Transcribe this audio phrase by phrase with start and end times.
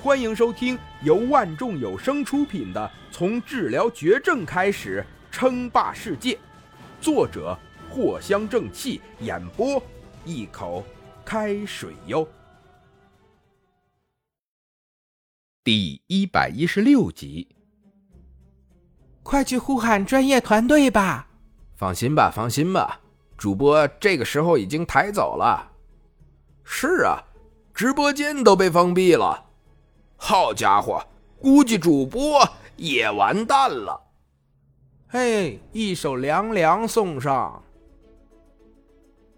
[0.00, 2.80] 欢迎收听由万众有声出品的
[3.12, 6.34] 《从治疗绝症开始称霸世界》，
[7.00, 7.58] 作者
[7.92, 9.82] 藿香正气，演播
[10.24, 10.84] 一口
[11.24, 12.26] 开水哟。
[15.64, 17.48] 第一百一十六集，
[19.24, 21.26] 快去呼喊专业团队吧！
[21.74, 23.00] 放心吧，放心吧，
[23.36, 25.72] 主播这个时候已经抬走了。
[26.62, 27.18] 是啊，
[27.74, 29.46] 直播间都被封闭了。
[30.20, 31.00] 好家伙，
[31.40, 32.46] 估计主播
[32.76, 33.98] 也完蛋了。
[35.06, 37.62] 嘿，一首凉凉送上。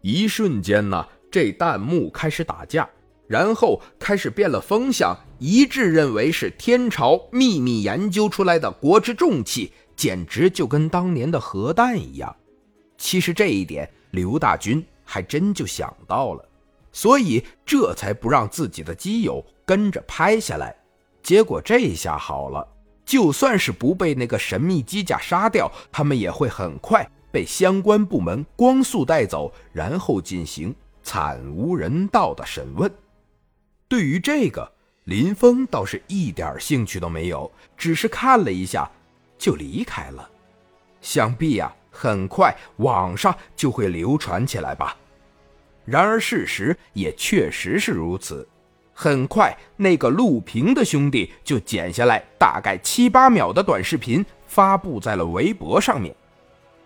[0.00, 2.88] 一瞬间呢，这弹幕开始打架，
[3.26, 12.34] 然后开始变了风向，一致认为是天朝秘密研究出来的国之重器，简直就跟当年的核弹一样。
[12.96, 16.48] 其实这一点，刘大军还真就想到了。
[16.92, 20.74] 所以这才不让自己的基友跟着拍下来，
[21.22, 22.66] 结果这下好了，
[23.04, 32.90] 就算是不被那个神秘机甲杀掉，他们也会很快被相关部门光速带走，然后进行惨无人道的审问。
[33.88, 34.72] 对于这个，
[35.04, 38.90] 林峰倒是一点兴趣都没有，只是看了一下
[39.36, 40.26] 就离开了。
[41.02, 44.96] 想必呀，很快网上就会流传起来吧。
[45.84, 48.48] 然而事实也确实是如此，
[49.00, 56.12] 很快那个陆平的兄弟就剪下来大概七八秒的短视频发布在了微博上面，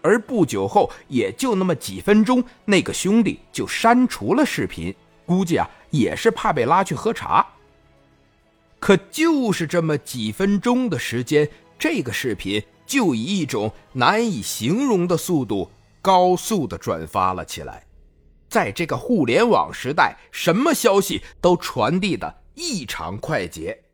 [0.02, 7.46] 而不久后也就那么几分钟，那个兄弟就删除了视频，估计啊也是怕被拉去喝茶。
[8.78, 15.70] 可就是这么几分钟的时间，这个视频就以一种难以形容的速度
[16.02, 17.86] 高速的转发了起来。
[18.52, 23.84] 在这个互联网时代，什么消息都传递的异常快捷。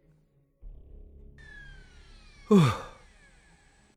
[2.48, 2.72] 呃，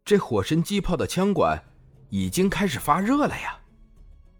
[0.05, 1.63] 这火神机炮的枪管
[2.09, 3.57] 已经开始发热了呀！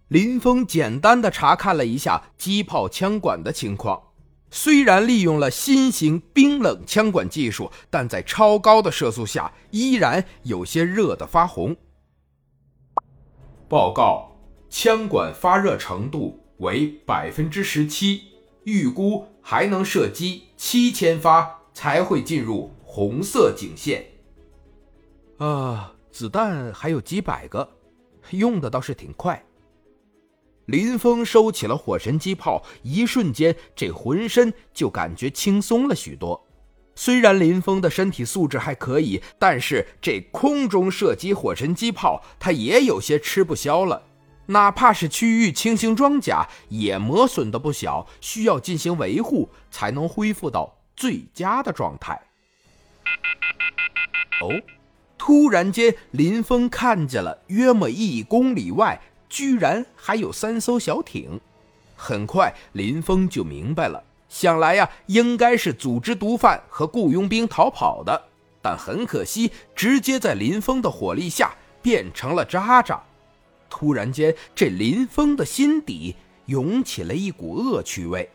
[0.10, 4.10] 林峰简单的查看了一下机炮枪管的情况，
[4.52, 11.76] 虽然利用了新型冰冷枪管技术，但在超高的射速下依然有些热的发红。
[13.68, 14.31] 报告。
[14.72, 18.22] 枪管发热程度为百分之十七，
[18.64, 24.06] 预估还能射击七千发才会进入红色警线。
[25.40, 27.70] 啊，子弹还有几百个，
[28.30, 29.44] 用的倒是挺快。
[30.68, 36.48] 林峰收起了火神机炮，一瞬间这浑身就感觉轻松了许多。
[36.96, 44.04] 虽然林峰的身体素质还可以，但是这空中射击火神机炮，他也有些吃不消了。
[44.48, 52.20] 哪怕是区域轻型装甲也磨损的不小，需要进行维护才能恢复到最佳的状态。
[54.42, 54.50] 哦，
[55.18, 61.40] 突然间，林峰看见了约莫一公里外，居然还有三艘小艇。
[61.96, 68.30] 很快，林峰就明白了，想来呀，应该是组织毒贩和雇佣兵逃跑的。
[68.64, 73.02] 但很可惜，直接在林峰的火力下变成了渣渣。
[73.72, 76.16] 突然间，这林峰的心底
[76.48, 78.30] 涌起了一股恶趣味。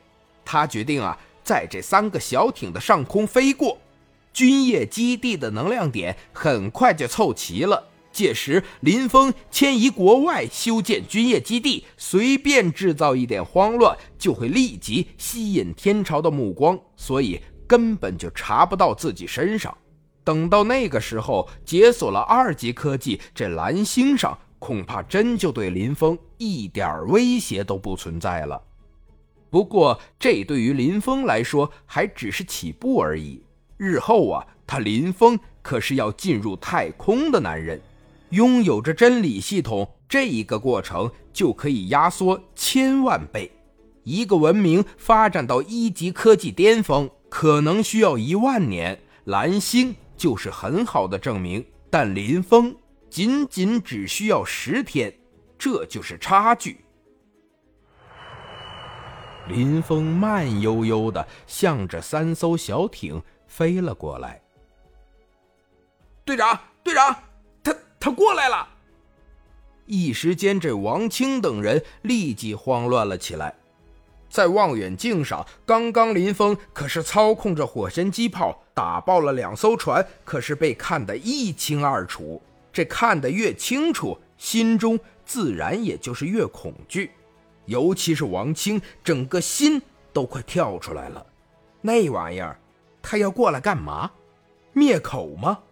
[0.44, 3.78] 他决定啊，在这三个小艇的上空飞过。
[4.32, 7.88] 军业基地的能量点很快就凑齐了。
[8.12, 19.76] 届时，林峰迁移国外修建军业基地，随便制造一点慌乱，就会立即吸引天朝的目光，所以根本就查不到自己身上。
[20.24, 24.38] 等到那个时候，解锁了二级科技，这蓝星上。
[24.58, 28.62] 恐怕真就对林峰一点威胁都不存在了。
[29.48, 33.42] 不过，这对于林峰来说还只是起步而已。
[33.76, 37.80] 日后啊，他林峰可是要进入太空的男人，
[38.30, 43.50] 拥有着真理系统，这一个过程就可以压缩千万倍。
[44.02, 51.64] 一个文明发展到一级科技巅峰，可能需要一万年，蓝星就是很好的证明。
[51.88, 52.74] 但林峰。
[53.16, 55.10] 仅仅只需要十天，
[55.56, 56.84] 这就是差距。
[59.48, 64.42] 林峰慢悠悠的向着三艘小艇飞了过来。
[66.26, 67.16] 队长，队长，
[67.64, 68.68] 他他过来了！
[69.86, 73.54] 一时间，这王清等人立即慌乱了起来。
[74.28, 82.42] 在望远镜上，刚刚林峰可是操控着火神机炮打爆了两艘船，可是被看得一清二楚。
[82.76, 87.10] 这看得越清楚，心中自然也就是越恐惧，
[87.64, 89.80] 尤其是王清，整个心
[90.12, 91.26] 都快跳出来了。
[91.80, 92.60] 那玩意儿，
[93.00, 94.12] 他要过来干嘛？
[94.74, 95.62] 灭口吗？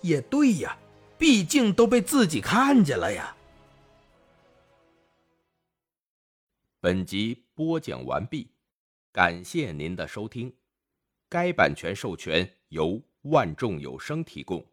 [0.00, 0.78] 也对呀，
[1.18, 3.36] 毕竟都被自己看见了呀。
[6.80, 8.50] 本集播讲完毕，
[9.12, 10.50] 感谢您的收听。
[11.28, 14.64] 该版权授权由万众有声提供。